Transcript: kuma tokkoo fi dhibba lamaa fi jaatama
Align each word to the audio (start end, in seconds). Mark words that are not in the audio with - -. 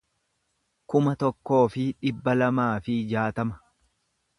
kuma 0.93 1.13
tokkoo 1.25 1.61
fi 1.75 1.85
dhibba 2.07 2.37
lamaa 2.41 2.71
fi 2.89 3.01
jaatama 3.15 3.65